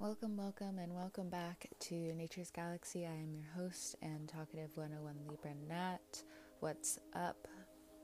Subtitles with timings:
[0.00, 3.04] Welcome, welcome, and welcome back to Nature's Galaxy.
[3.04, 6.22] I am your host and talkative 101 Libra Nat.
[6.60, 7.48] What's up,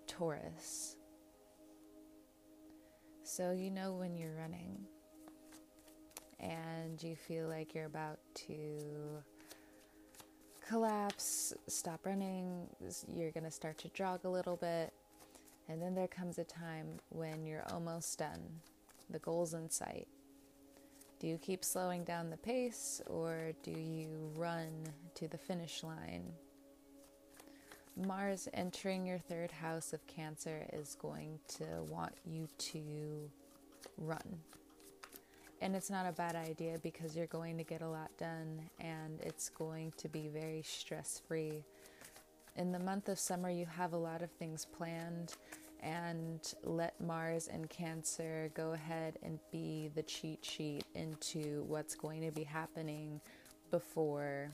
[0.08, 0.96] Taurus?
[3.22, 4.76] So, you know when you're running
[6.40, 8.18] and you feel like you're about
[8.48, 9.22] to
[10.66, 12.66] collapse, stop running,
[13.06, 14.92] you're going to start to jog a little bit,
[15.68, 18.40] and then there comes a time when you're almost done,
[19.10, 20.08] the goal's in sight
[21.24, 24.68] do you keep slowing down the pace or do you run
[25.14, 26.30] to the finish line?
[27.96, 33.30] Mars entering your third house of Cancer is going to want you to
[33.96, 34.38] run.
[35.62, 39.18] And it's not a bad idea because you're going to get a lot done and
[39.22, 41.64] it's going to be very stress free.
[42.56, 45.36] In the month of summer, you have a lot of things planned
[45.84, 52.22] and let Mars and Cancer go ahead and be the cheat sheet into what's going
[52.22, 53.20] to be happening
[53.70, 54.50] before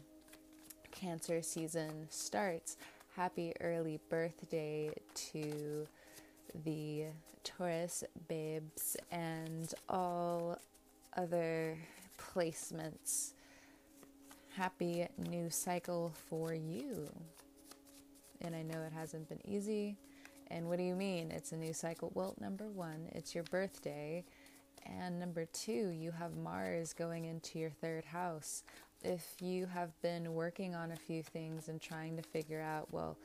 [0.90, 2.76] Cancer season starts.
[3.14, 5.86] Happy early birthday to
[6.64, 7.04] the
[7.44, 10.58] Taurus babes and all
[11.16, 11.78] other
[12.18, 13.34] placements.
[14.56, 17.08] Happy new cycle for you.
[18.40, 19.96] And I know it hasn't been easy
[20.50, 22.10] and what do you mean it's a new cycle?
[22.14, 24.24] Well, number one, it's your birthday.
[24.86, 28.64] And number two, you have Mars going into your third house.
[29.02, 33.16] If you have been working on a few things and trying to figure out, well,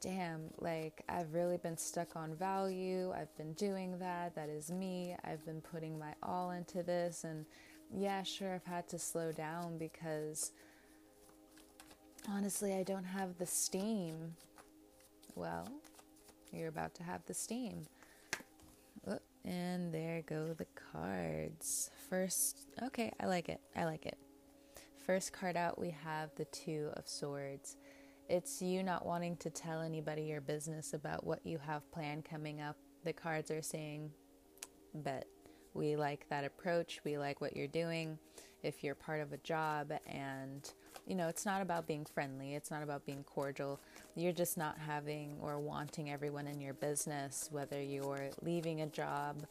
[0.00, 5.16] damn, like I've really been stuck on value, I've been doing that, that is me,
[5.24, 7.46] I've been putting my all into this, and
[7.90, 10.52] yeah, sure, I've had to slow down because
[12.28, 14.34] honestly, I don't have the steam.
[15.34, 15.68] Well,
[16.54, 17.86] you're about to have the steam.
[19.06, 21.90] Oh, and there go the cards.
[22.08, 23.60] First, okay, I like it.
[23.76, 24.18] I like it.
[25.04, 27.76] First card out, we have the Two of Swords.
[28.28, 32.62] It's you not wanting to tell anybody your business about what you have planned coming
[32.62, 32.76] up.
[33.04, 34.10] The cards are saying,
[34.94, 35.26] bet.
[35.74, 37.00] We like that approach.
[37.04, 38.18] We like what you're doing.
[38.62, 40.72] If you're part of a job and
[41.06, 43.80] you know, it's not about being friendly, it's not about being cordial.
[44.14, 49.44] You're just not having or wanting everyone in your business, whether you're leaving a job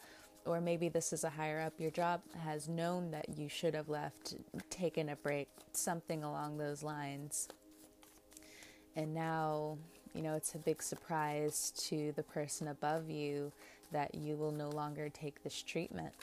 [0.46, 1.74] or maybe this is a higher up.
[1.78, 4.36] Your job has known that you should have left,
[4.70, 7.48] taken a break, something along those lines.
[8.96, 9.78] And now,
[10.14, 13.52] you know, it's a big surprise to the person above you
[13.92, 16.14] that you will no longer take this treatment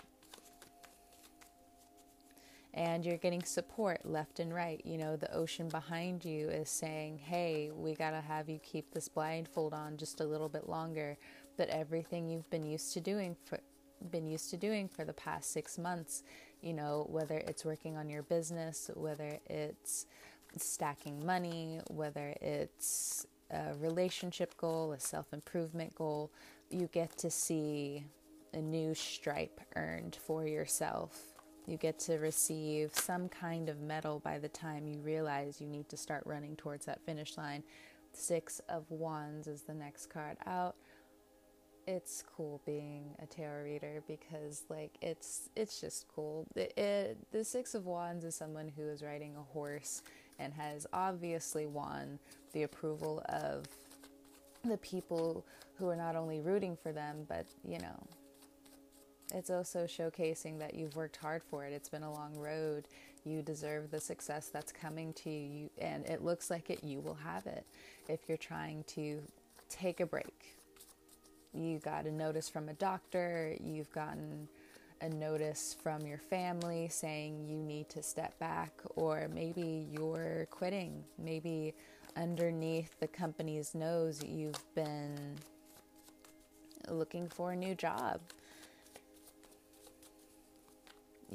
[2.75, 4.81] and you're getting support left and right.
[4.85, 8.93] You know, the ocean behind you is saying, hey, we got to have you keep
[8.93, 11.17] this blindfold on just a little bit longer.
[11.57, 13.61] But everything you've been used to doing for
[14.11, 16.23] been used to doing for the past six months,
[16.63, 20.07] you know, whether it's working on your business, whether it's
[20.57, 26.31] stacking money, whether it's a relationship goal, a self improvement goal,
[26.71, 28.05] you get to see
[28.55, 31.30] a new stripe earned for yourself
[31.71, 35.89] you get to receive some kind of medal by the time you realize you need
[35.89, 37.63] to start running towards that finish line.
[38.13, 40.75] Six of Wands is the next card out.
[41.87, 46.47] It's cool being a tarot reader because, like, it's it's just cool.
[46.57, 50.03] It, it, the Six of Wands is someone who is riding a horse
[50.39, 52.19] and has obviously won
[52.53, 53.65] the approval of
[54.65, 55.45] the people
[55.77, 58.07] who are not only rooting for them, but you know,
[59.33, 61.73] it's also showcasing that you've worked hard for it.
[61.73, 62.89] It's been a long road.
[63.25, 66.83] You deserve the success that's coming to you, and it looks like it.
[66.83, 67.65] You will have it
[68.09, 69.21] if you're trying to
[69.69, 70.57] take a break.
[71.53, 73.57] You got a notice from a doctor.
[73.63, 74.49] You've gotten
[75.03, 81.05] a notice from your family saying you need to step back, or maybe you're quitting.
[81.19, 81.75] Maybe
[82.17, 85.37] underneath the company's nose, you've been
[86.89, 88.21] looking for a new job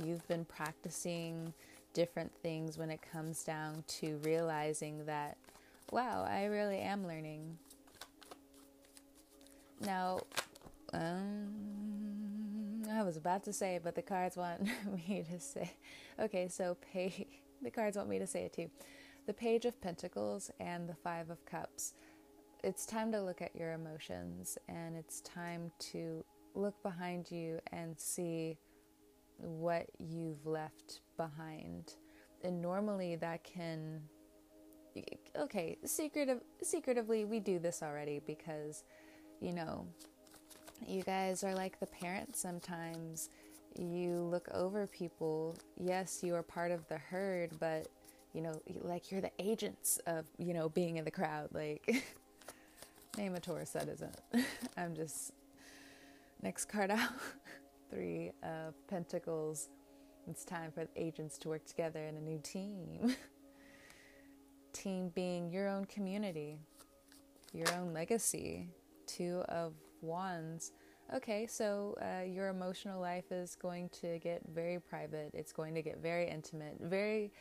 [0.03, 1.53] you've been practicing
[1.93, 5.37] different things when it comes down to realizing that,
[5.91, 7.57] wow, I really am learning.
[9.81, 10.19] Now,
[10.93, 14.61] um, I was about to say, but the cards want
[15.07, 15.71] me to say.
[16.19, 17.27] Okay, so pay.
[17.61, 18.69] The cards want me to say it too.
[19.25, 21.93] The Page of Pentacles and the Five of Cups.
[22.63, 26.23] It's time to look at your emotions, and it's time to
[26.53, 28.57] look behind you and see
[29.37, 31.95] what you've left behind.
[32.43, 34.01] And normally that can
[35.37, 38.83] okay, secretive secretively we do this already because
[39.41, 39.85] you know,
[40.87, 43.29] you guys are like the parents sometimes
[43.77, 45.57] you look over people.
[45.77, 47.87] Yes, you are part of the herd, but
[48.33, 51.49] you know, like you're the agents of, you know, being in the crowd.
[51.53, 52.03] Like,
[53.17, 54.19] name a Taurus that isn't.
[54.77, 55.31] I'm just,
[56.41, 56.99] next card out,
[57.95, 59.69] three of Pentacles.
[60.27, 63.15] It's time for the agents to work together in a new team.
[64.73, 66.59] team being your own community,
[67.53, 68.67] your own legacy.
[69.07, 70.73] Two of Wands.
[71.15, 75.29] Okay, so uh, your emotional life is going to get very private.
[75.33, 77.31] It's going to get very intimate, very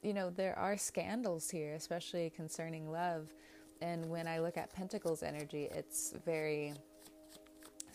[0.00, 3.34] you know, there are scandals here, especially concerning love.
[3.82, 6.74] And when I look at Pentacles energy, it's very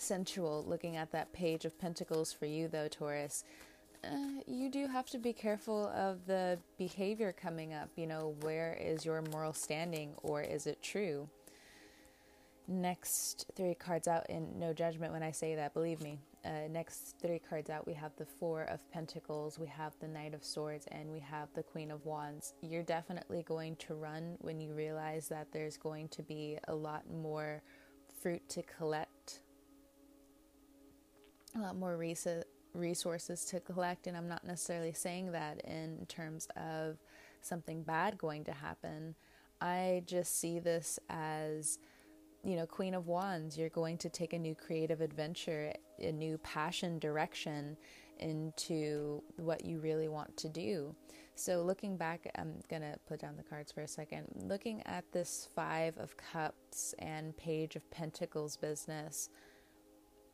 [0.03, 0.63] sensual.
[0.67, 3.43] Looking at that page of Pentacles for you, though, Taurus,
[4.03, 7.89] uh, you do have to be careful of the behavior coming up.
[7.95, 11.29] You know, where is your moral standing, or is it true?
[12.67, 16.19] Next three cards out in no judgment when I say that, believe me.
[16.45, 20.33] Uh, next three cards out, we have the Four of Pentacles, we have the Knight
[20.33, 22.53] of Swords, and we have the Queen of Wands.
[22.61, 27.03] You're definitely going to run when you realize that there's going to be a lot
[27.09, 27.61] more
[28.21, 29.39] fruit to collect,
[31.55, 31.97] a lot more
[32.73, 34.07] resources to collect.
[34.07, 36.97] And I'm not necessarily saying that in terms of
[37.41, 39.15] something bad going to happen.
[39.61, 41.79] I just see this as
[42.43, 46.37] you know, Queen of Wands, you're going to take a new creative adventure, a new
[46.39, 47.77] passion direction
[48.19, 50.93] into what you really want to do.
[51.35, 54.27] So, looking back, I'm going to put down the cards for a second.
[54.35, 59.29] Looking at this Five of Cups and Page of Pentacles business,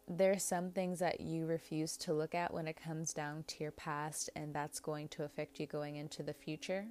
[0.09, 3.71] there's some things that you refuse to look at when it comes down to your
[3.71, 6.87] past, and that's going to affect you going into the future.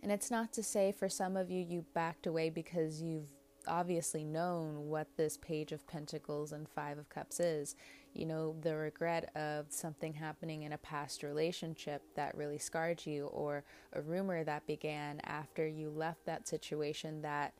[0.00, 3.26] And it's not to say for some of you, you backed away because you've
[3.66, 7.74] obviously known what this Page of Pentacles and Five of Cups is.
[8.14, 13.26] You know, the regret of something happening in a past relationship that really scarred you,
[13.26, 17.54] or a rumor that began after you left that situation that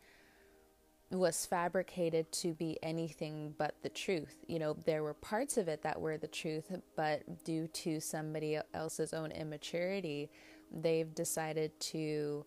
[1.10, 4.44] was fabricated to be anything but the truth.
[4.46, 8.58] You know, there were parts of it that were the truth, but due to somebody
[8.74, 10.30] else's own immaturity,
[10.70, 12.44] they've decided to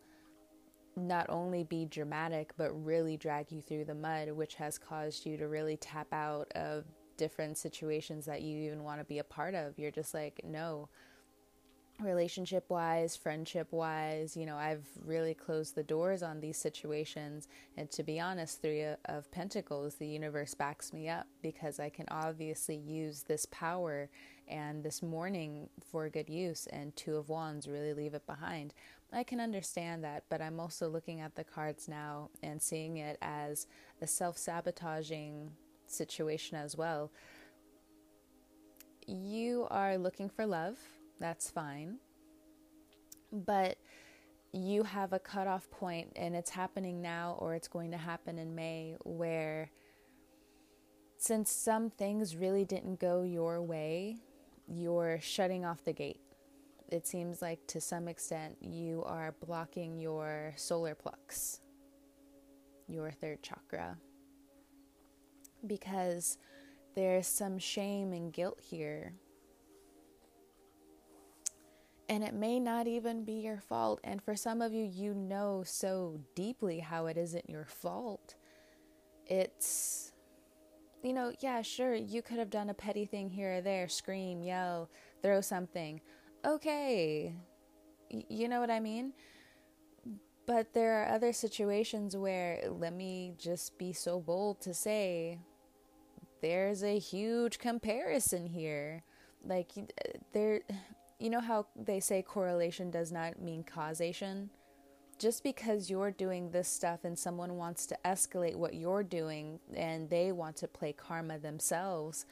[0.96, 5.38] not only be dramatic but really drag you through the mud, which has caused you
[5.38, 6.84] to really tap out of
[7.18, 9.78] different situations that you even want to be a part of.
[9.80, 10.90] You're just like, no,
[12.04, 17.48] relationship wise, friendship wise, you know, I've really closed the doors on these situations.
[17.78, 22.06] And to be honest, Three of Pentacles, the universe backs me up because I can
[22.10, 24.10] obviously use this power
[24.48, 28.74] and this mourning for good use, and Two of Wands really leave it behind.
[29.14, 33.18] I can understand that, but I'm also looking at the cards now and seeing it
[33.22, 33.68] as
[34.02, 35.52] a self sabotaging
[35.88, 37.12] situation as well.
[39.08, 40.78] You are looking for love
[41.22, 41.98] that's fine.
[43.32, 43.78] But
[44.52, 48.54] you have a cutoff point, and it's happening now, or it's going to happen in
[48.54, 49.72] May, where
[51.18, 54.18] since some things really didn't go your way,
[54.68, 56.20] you're shutting off the gate.
[56.90, 61.62] It seems like to some extent you are blocking your solar plexus,
[62.88, 63.98] your third chakra,
[65.66, 66.38] because
[66.96, 69.14] there's some shame and guilt here
[72.12, 74.02] and it may not even be your fault.
[74.04, 78.36] And for some of you, you know so deeply how it isn't your fault.
[79.28, 80.12] It's,
[81.04, 84.44] you know, yeah, sure, you could have done a petty thing here or there, scream,
[84.44, 84.90] yell,
[85.24, 86.02] throw something.
[86.46, 87.34] Okay.
[88.12, 89.14] Y- you know what I mean?
[90.46, 95.40] But there are other situations where, let me just be so bold to say,
[96.42, 99.04] there's a huge comparison here.
[99.46, 100.60] Like, uh, there
[101.22, 104.50] you know how they say correlation does not mean causation?
[105.20, 110.10] Just because you're doing this stuff and someone wants to escalate what you're doing and
[110.10, 112.26] they want to play karma themselves,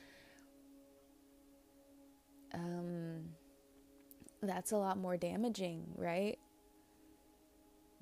[2.56, 3.26] um,
[4.42, 6.40] that's a lot more damaging, right?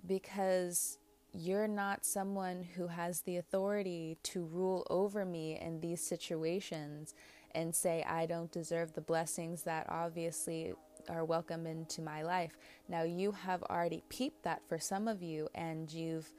[0.06, 1.00] Because
[1.34, 7.14] you're not someone who has the authority to rule over me in these situations
[7.58, 10.74] and say, I don't deserve the blessings that obviously
[11.10, 12.56] are welcome into my life.
[12.88, 16.32] Now you have already peeped that for some of you and you've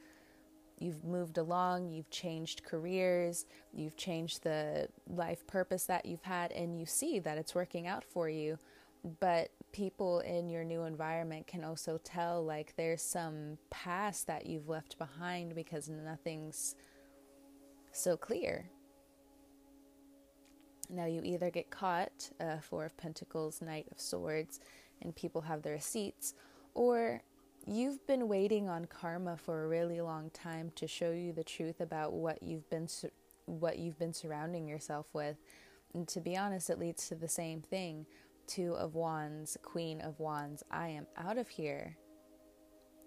[0.77, 6.79] you've moved along, you've changed careers, you've changed the life purpose that you've had and
[6.79, 8.57] you see that it's working out for you.
[9.19, 14.69] But people in your new environment can also tell like there's some past that you've
[14.69, 16.75] left behind because nothing's
[17.91, 18.69] so clear
[20.89, 24.59] Now, you either get caught, uh, Four of Pentacles, Knight of Swords,
[25.01, 26.33] and people have their receipts,
[26.73, 27.21] or
[27.67, 31.79] you've been waiting on karma for a really long time to show you the truth
[31.79, 33.11] about what you've been su-
[33.45, 35.37] what you've been surrounding yourself with.
[35.93, 38.05] And to be honest, it leads to the same thing.
[38.47, 40.63] Two of Wands, Queen of Wands.
[40.71, 41.97] I am out of here.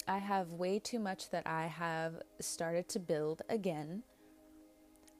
[0.06, 4.02] I have way too much that I have started to build again.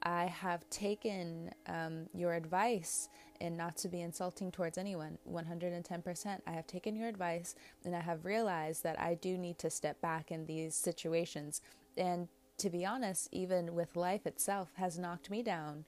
[0.03, 6.41] I have taken um, your advice and not to be insulting towards anyone 110%.
[6.45, 7.55] I have taken your advice
[7.85, 11.61] and I have realized that I do need to step back in these situations.
[11.97, 15.85] And to be honest, even with life itself, has knocked me down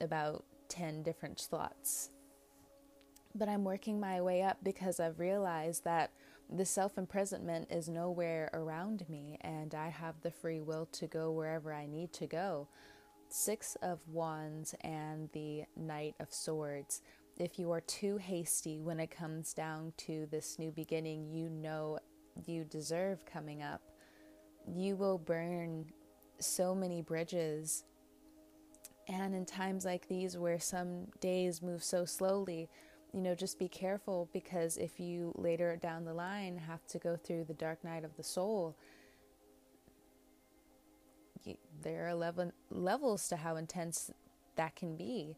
[0.00, 2.10] about 10 different slots.
[3.34, 6.10] But I'm working my way up because I've realized that
[6.54, 11.30] the self imprisonment is nowhere around me and I have the free will to go
[11.30, 12.68] wherever I need to go.
[13.32, 17.00] Six of Wands and the Knight of Swords.
[17.38, 21.98] If you are too hasty when it comes down to this new beginning, you know
[22.44, 23.80] you deserve coming up.
[24.68, 25.86] You will burn
[26.40, 27.84] so many bridges.
[29.08, 32.68] And in times like these, where some days move so slowly,
[33.14, 37.16] you know, just be careful because if you later down the line have to go
[37.16, 38.76] through the dark night of the soul,
[41.82, 44.10] there are level, levels to how intense
[44.56, 45.36] that can be.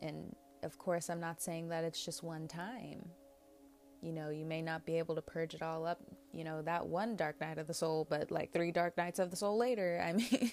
[0.00, 3.08] And of course, I'm not saying that it's just one time.
[4.02, 6.00] You know, you may not be able to purge it all up,
[6.32, 9.30] you know, that one dark night of the soul, but like three dark nights of
[9.30, 10.02] the soul later.
[10.06, 10.52] I mean,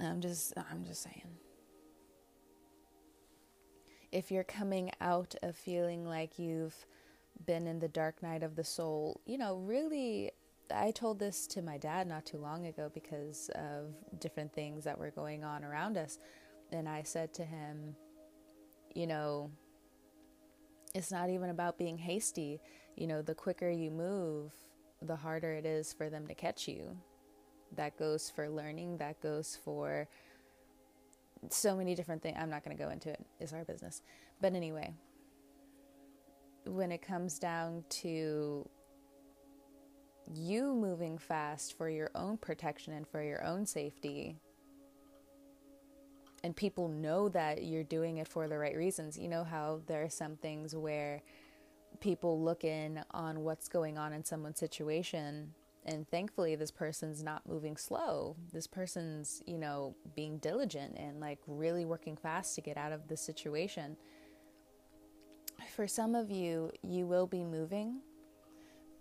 [0.00, 1.38] I'm just, I'm just saying.
[4.12, 6.86] If you're coming out of feeling like you've
[7.46, 10.30] been in the dark night of the soul, you know, really
[10.70, 14.98] I told this to my dad not too long ago because of different things that
[14.98, 16.18] were going on around us.
[16.72, 17.94] And I said to him,
[18.94, 19.50] you know,
[20.94, 22.60] it's not even about being hasty.
[22.96, 24.52] You know, the quicker you move,
[25.02, 26.96] the harder it is for them to catch you.
[27.76, 30.08] That goes for learning, that goes for
[31.50, 32.36] so many different things.
[32.40, 34.02] I'm not going to go into it, it's our business.
[34.40, 34.94] But anyway,
[36.64, 38.68] when it comes down to
[40.32, 44.36] you moving fast for your own protection and for your own safety.
[46.42, 49.18] And people know that you're doing it for the right reasons.
[49.18, 51.22] You know how there are some things where
[52.00, 55.54] people look in on what's going on in someone's situation
[55.86, 58.36] and thankfully this person's not moving slow.
[58.52, 63.08] This person's you know being diligent and like really working fast to get out of
[63.08, 63.96] the situation.
[65.74, 68.00] For some of you you will be moving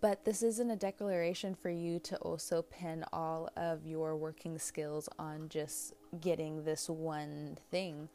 [0.03, 5.07] but this isn't a declaration for you to also pin all of your working skills
[5.17, 8.09] on just getting this one thing.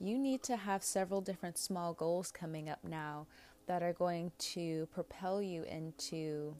[0.00, 3.26] You need to have several different small goals coming up now
[3.66, 6.56] that are going to propel you into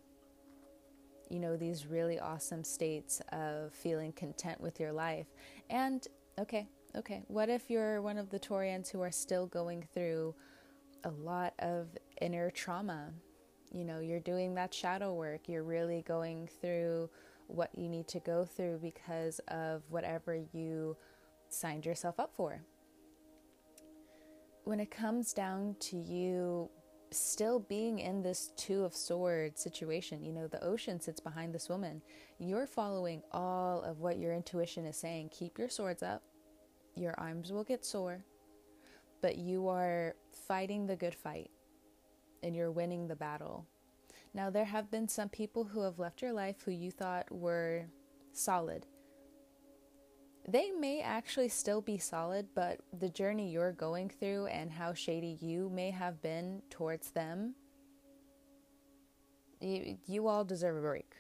[1.31, 5.29] you know these really awesome states of feeling content with your life.
[5.71, 6.07] And
[6.39, 10.35] okay, okay, what if you're one of the Taurians who are still going through
[11.05, 11.89] a lot of
[12.21, 13.15] inner trauma?
[13.75, 15.49] You know, you're doing that shadow work.
[15.49, 17.11] You're really going through
[17.49, 20.97] what you need to go through because of whatever you
[21.49, 22.63] signed yourself up for.
[24.63, 26.71] When it comes down to you
[27.11, 31.69] still being in this Two of Swords situation, you know, the ocean sits behind this
[31.69, 32.01] woman.
[32.39, 35.31] You're following all of what your intuition is saying.
[35.33, 36.23] Keep your swords up,
[36.95, 38.25] your arms will get sore,
[39.21, 40.15] but you are
[40.47, 41.51] fighting the good fight
[42.45, 43.67] and you're winning the battle.
[44.35, 47.87] Now, there have been some people who have left your life who you thought were
[48.33, 48.87] solid.
[50.47, 55.39] They may actually still be solid, but the journey you're going through and how shady
[55.41, 57.55] you may have been towards them,
[59.61, 61.15] you, you all deserve a break.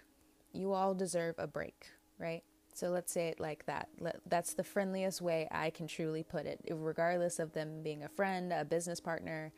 [0.52, 1.86] You all deserve a break,
[2.18, 2.42] right?
[2.74, 3.88] So let's say it like that.
[4.26, 8.52] That's the friendliest way I can truly put it, regardless of them being a friend,
[8.52, 9.52] a business partner,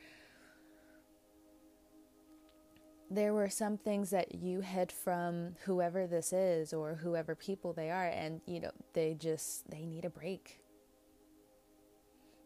[3.11, 7.91] there were some things that you hid from whoever this is or whoever people they
[7.91, 10.61] are and you know they just they need a break.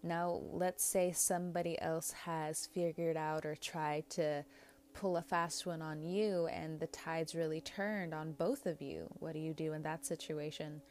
[0.03, 4.45] Now let's say somebody else has figured out or tried to
[4.93, 9.07] pull a fast one on you and the tides really turned on both of you.
[9.19, 10.83] What do you do in that situation?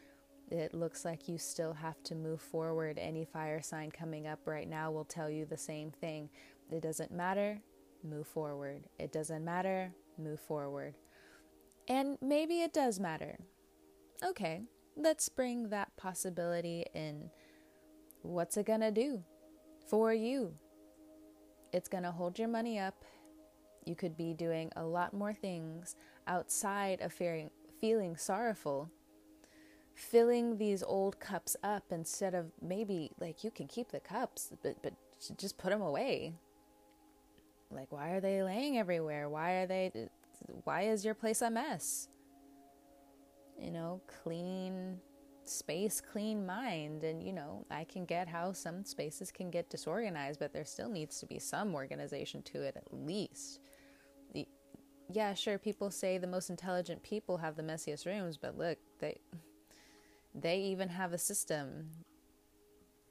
[0.50, 2.98] It looks like you still have to move forward.
[2.98, 6.30] Any fire sign coming up right now will tell you the same thing.
[6.72, 7.62] It doesn't matter
[8.04, 8.84] move forward.
[8.98, 10.96] It doesn't matter, move forward.
[11.88, 13.40] And maybe it does matter.
[14.24, 14.64] Okay,
[14.96, 17.30] let's bring that possibility in.
[18.22, 19.24] What's it gonna do?
[19.90, 20.54] for you.
[21.74, 23.04] It's to hold your money up.
[23.86, 25.96] You could be doing a lot more things
[26.28, 27.50] outside of fearing,
[27.82, 28.90] feeling sorrowful.
[29.96, 34.82] Filling these old cups up instead of maybe like you can keep the cups, but
[34.82, 34.94] but
[35.38, 36.36] just put them away.
[37.72, 39.30] Like why are they laying everywhere?
[39.30, 39.92] Why are they
[40.64, 42.08] why is your place a mess?
[43.60, 45.00] You know, clean
[45.50, 47.04] space, clean mind.
[47.04, 50.90] And, you know, I can get how some spaces can get disorganized, but there still
[50.90, 53.60] needs to be some organization to it at least.
[55.12, 59.18] Yeah, sure, people say the most intelligent people have the messiest rooms, but look, they
[60.36, 61.90] they even have a system.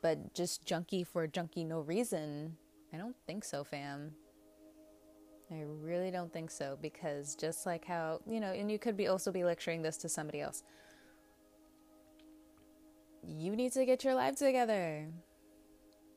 [0.01, 2.57] But just junky for junky no reason.
[2.95, 4.13] I don't think so, fam.
[5.51, 9.07] I really don't think so because just like how, you know, and you could be
[9.07, 10.63] also be lecturing this to somebody else
[13.29, 15.07] you need to get your life together.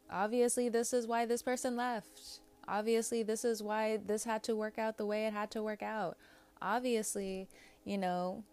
[0.09, 2.39] Obviously, this is why this person left.
[2.67, 5.81] Obviously, this is why this had to work out the way it had to work
[5.83, 6.17] out.
[6.61, 7.47] Obviously,
[7.85, 8.43] you know,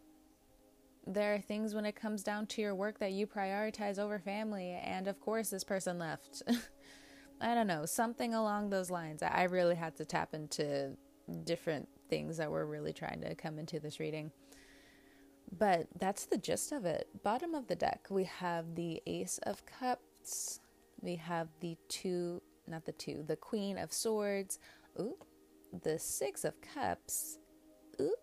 [1.06, 4.78] there are things when it comes down to your work that you prioritize over family.
[4.82, 6.42] And of course, this person left.
[7.40, 9.22] I don't know, something along those lines.
[9.22, 10.96] I really had to tap into
[11.44, 14.32] different things that were really trying to come into this reading.
[15.56, 17.08] But that's the gist of it.
[17.22, 20.60] Bottom of the deck, we have the Ace of Cups.
[21.00, 24.58] We have the two, not the two, the Queen of Swords.
[24.98, 25.16] Ooh,
[25.82, 27.38] the Six of Cups.
[28.00, 28.14] Ooh,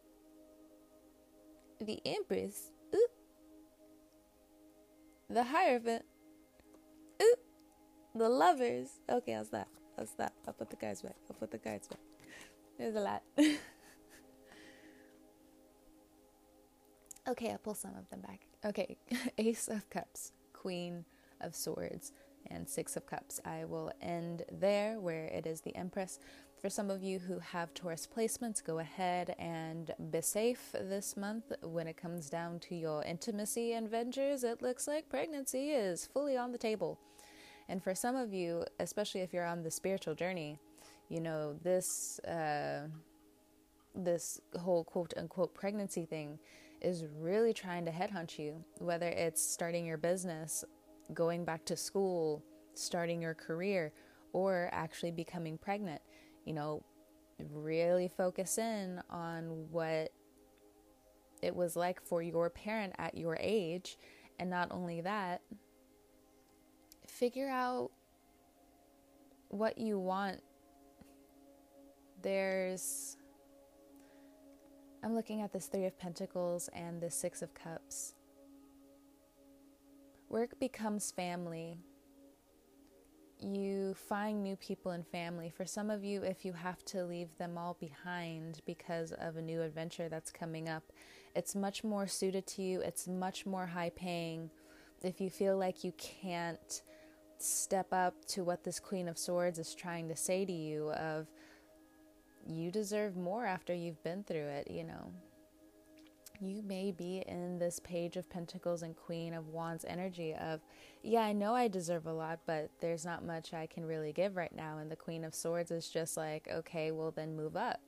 [1.79, 2.71] the Empress.
[2.93, 3.07] Ooh,
[5.29, 6.05] the Hierophant.
[8.15, 8.87] The Lovers.
[9.09, 9.67] Okay, how's that?
[9.97, 10.33] How's that?
[10.47, 11.15] I'll put the cards back.
[11.29, 11.99] I'll put the cards back.
[12.77, 13.21] There's a lot.
[17.27, 18.41] Okay, I'll pull some of them back.
[18.63, 18.97] Okay,
[19.39, 21.05] Ace of Cups, Queen
[21.41, 22.11] of Swords,
[22.51, 23.41] and Six of Cups.
[23.43, 26.19] I will end there where it is the Empress.
[26.61, 31.51] For some of you who have Taurus placements, go ahead and be safe this month
[31.63, 34.43] when it comes down to your intimacy and ventures.
[34.43, 36.99] It looks like pregnancy is fully on the table.
[37.67, 40.59] And for some of you, especially if you're on the spiritual journey,
[41.09, 42.87] you know, this uh,
[43.95, 46.39] this whole quote unquote pregnancy thing
[46.81, 50.63] is really trying to headhunt you, whether it's starting your business,
[51.13, 53.91] going back to school, starting your career,
[54.33, 56.01] or actually becoming pregnant.
[56.45, 56.83] You know,
[57.51, 60.11] really focus in on what
[61.41, 63.97] it was like for your parent at your age.
[64.39, 65.41] And not only that,
[67.15, 67.91] figure out
[69.47, 70.41] what you want.
[72.21, 73.17] There's
[75.03, 78.15] I'm looking at this Three of Pentacles and the Six of Cups.
[80.29, 81.77] Work becomes family.
[83.39, 85.53] You find new people and family.
[85.55, 89.41] For some of you, if you have to leave them all behind because of a
[89.41, 90.83] new adventure that's coming up,
[91.35, 94.49] it's much more suited to you, it's much more high paying.
[95.03, 96.81] If you feel like you can't
[97.45, 101.27] step up to what this Queen of Swords is trying to say to you, of
[102.47, 105.11] you deserve more after you've been through it, you know.
[106.41, 110.59] You may be in this page of pentacles and queen of wands energy of,
[111.01, 114.35] yeah, I know I deserve a lot, but there's not much I can really give
[114.35, 114.79] right now.
[114.79, 117.79] And the queen of swords is just like, okay, well, then move up.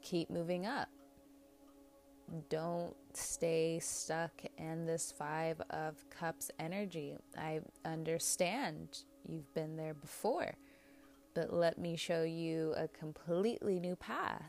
[0.00, 0.88] Keep moving up.
[2.48, 7.16] Don't stay stuck in this five of cups energy.
[7.36, 10.54] I understand you've been there before
[11.38, 14.42] but let me show you a completely new path.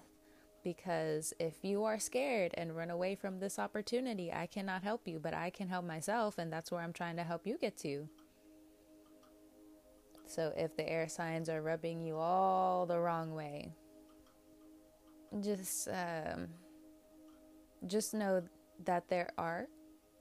[0.64, 5.20] Because if you are scared and run away from this opportunity, I cannot help you,
[5.20, 8.10] but I can help myself, and that's where I'm trying to help you get to.
[10.26, 13.72] So if the air signs are rubbing you all the wrong way,
[15.42, 16.48] just um,
[17.88, 18.44] just know
[18.86, 19.68] that there are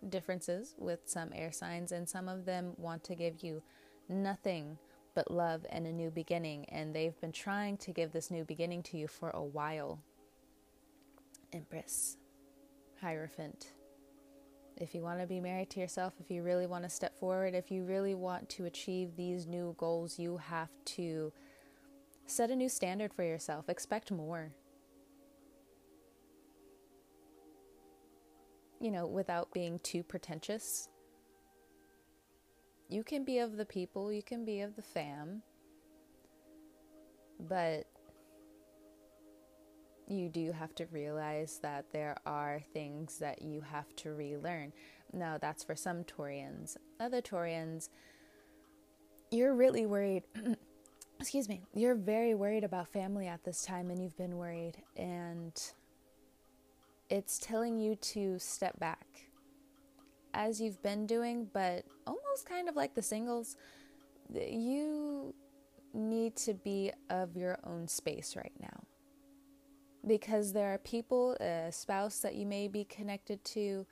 [0.08, 3.62] differences with some air signs, and some of them want to give you
[4.08, 4.78] nothing
[5.14, 6.64] but love and a new beginning.
[6.68, 10.00] And they've been trying to give this new beginning to you for a while.
[11.52, 12.16] Empress,
[13.00, 13.72] Hierophant.
[14.76, 17.54] If you want to be married to yourself, if you really want to step forward,
[17.54, 21.32] if you really want to achieve these new goals, you have to
[22.26, 23.68] set a new standard for yourself.
[23.68, 24.52] Expect more.
[28.80, 30.88] You know, without being too pretentious
[32.88, 35.42] you can be of the people, you can be of the fam,
[37.40, 37.84] but
[40.06, 44.72] you do have to realize that there are things that you have to relearn.
[45.12, 46.78] Now, that's for some Taurians.
[46.98, 47.90] Other Taurians,
[49.30, 50.22] you're really worried.
[51.20, 51.60] excuse me.
[51.74, 55.52] You're very worried about family at this time, and you've been worried, and
[57.10, 59.06] it's telling you to step back
[60.34, 63.56] as you've been doing, but almost kind of like the singles.
[64.32, 65.34] You
[65.94, 68.84] need to be of your own space right now
[70.06, 73.86] because there are people, a spouse that you may be connected to,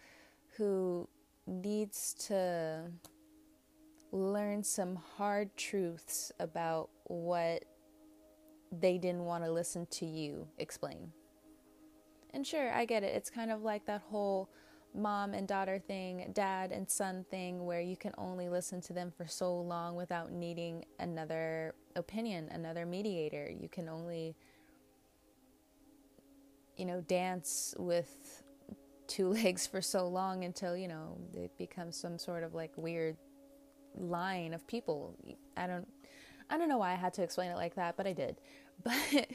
[0.57, 1.09] who
[1.47, 2.91] needs to
[4.13, 7.65] learn some hard truths about what
[8.73, 11.13] they didn't want to listen to you explain.
[12.37, 13.15] And sure, I get it.
[13.17, 14.51] It's kind of like that whole
[14.95, 19.11] mom and daughter thing, dad and son thing, where you can only listen to them
[19.11, 23.51] for so long without needing another opinion, another mediator.
[23.51, 24.37] You can only,
[26.77, 28.43] you know, dance with
[29.07, 33.17] two legs for so long until, you know, it becomes some sort of like weird
[33.95, 35.17] line of people.
[35.57, 35.89] I don't
[36.51, 38.37] I don't know why I had to explain it like that, but I did.
[38.85, 39.27] But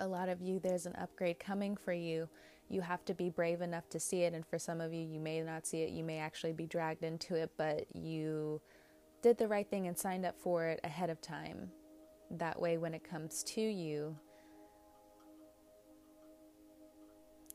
[0.00, 2.28] a lot of you there's an upgrade coming for you.
[2.68, 5.20] You have to be brave enough to see it and for some of you you
[5.20, 5.90] may not see it.
[5.90, 8.60] You may actually be dragged into it, but you
[9.22, 11.70] did the right thing and signed up for it ahead of time.
[12.30, 14.16] That way when it comes to you,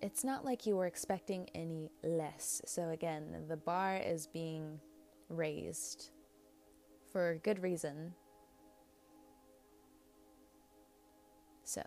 [0.01, 2.61] it's not like you were expecting any less.
[2.65, 4.79] So, again, the bar is being
[5.29, 6.11] raised
[7.11, 8.13] for good reason.
[11.63, 11.81] So,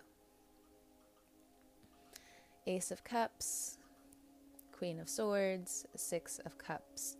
[2.67, 3.77] Ace of Cups,
[4.71, 7.17] Queen of Swords, Six of Cups.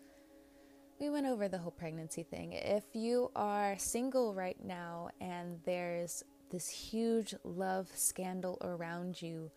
[1.00, 2.54] We went over the whole pregnancy thing.
[2.54, 9.52] If you are single right now and there's this huge love scandal around you,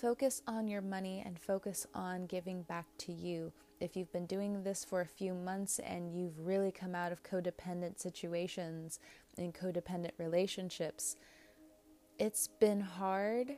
[0.00, 3.52] focus on your money and focus on giving back to you
[3.82, 7.24] if you've been doing this for a few months and you've really come out of
[7.24, 9.00] codependent situations
[9.36, 11.16] and codependent relationships,
[12.16, 13.56] it's been hard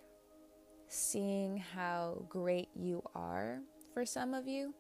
[0.95, 3.61] seeing how great you are
[3.93, 4.75] for some of you.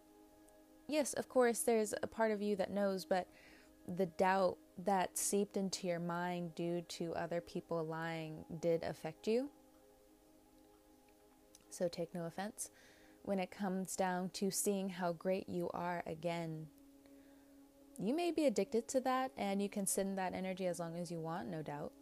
[0.87, 3.27] Yes, of course, there's a part of you that knows, but
[3.97, 9.51] the doubt that seeped into your mind due to other people lying did affect you.
[11.71, 12.71] So take no offense
[13.23, 16.67] when it comes down to seeing how great you are again.
[17.99, 21.11] You may be addicted to that, and you can send that energy as long as
[21.11, 21.93] you want, no doubt.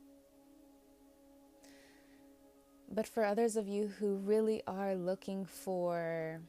[2.95, 6.41] But for others of you who really are looking for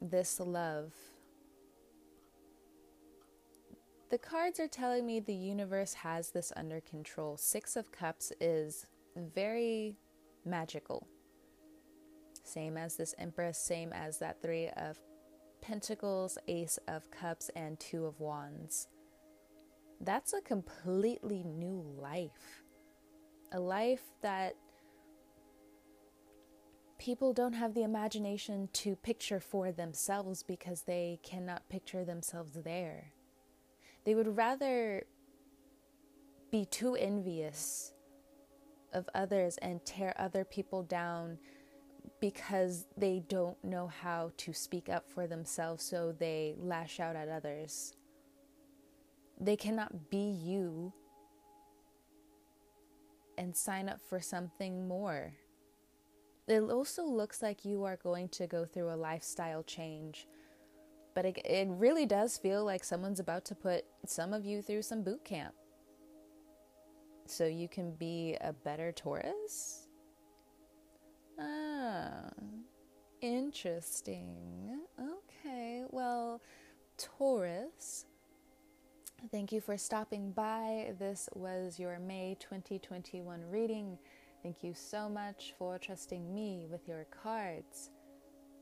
[0.00, 0.92] this love,
[4.10, 7.38] the cards are telling me the universe has this under control.
[7.38, 9.96] Six of Cups is very
[10.44, 11.08] magical.
[12.44, 14.98] Same as this Empress, same as that Three of
[15.62, 18.86] Pentacles, Ace of Cups, and Two of Wands.
[20.00, 22.62] That's a completely new life.
[23.52, 24.54] A life that
[27.06, 33.12] people don't have the imagination to picture for themselves because they cannot picture themselves there.
[34.04, 35.04] They would rather
[36.50, 37.92] be too envious
[38.92, 41.38] of others and tear other people down
[42.20, 47.28] because they don't know how to speak up for themselves, so they lash out at
[47.28, 47.94] others.
[49.40, 50.92] They cannot be you
[53.38, 55.34] and sign up for something more.
[56.48, 60.28] It also looks like you are going to go through a lifestyle change,
[61.14, 64.82] but it, it really does feel like someone's about to put some of you through
[64.82, 65.54] some boot camp
[67.26, 69.86] so you can be a better Taurus
[71.38, 72.30] Ah,
[73.20, 74.80] interesting.
[74.98, 76.40] Okay, well,
[76.96, 78.06] Taurus,
[79.30, 80.94] thank you for stopping by.
[80.98, 83.98] This was your May 2021 reading.
[84.46, 87.90] Thank you so much for trusting me with your cards.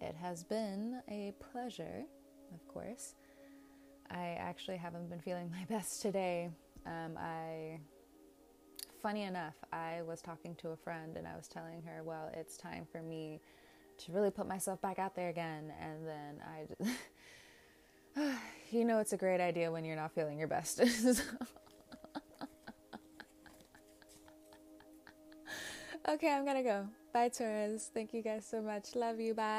[0.01, 2.05] It has been a pleasure,
[2.55, 3.15] of course.
[4.11, 6.49] I actually haven't been feeling my best today.
[6.87, 7.81] Um, I
[9.03, 12.57] funny enough, I was talking to a friend and I was telling her, well, it's
[12.57, 13.43] time for me
[13.99, 15.71] to really put myself back out there again.
[15.79, 16.97] And then
[18.17, 18.33] I
[18.71, 20.81] you know, it's a great idea when you're not feeling your best.
[26.09, 26.89] okay, I'm gonna go.
[27.13, 27.91] Bye, Taurus.
[27.93, 28.95] Thank you guys so much.
[28.95, 29.35] Love you.
[29.35, 29.53] Bye.